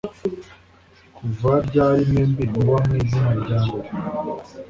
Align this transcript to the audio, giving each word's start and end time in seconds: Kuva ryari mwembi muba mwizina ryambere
Kuva 1.15 1.51
ryari 1.67 2.01
mwembi 2.09 2.43
muba 2.53 2.75
mwizina 2.85 3.31
ryambere 3.41 3.89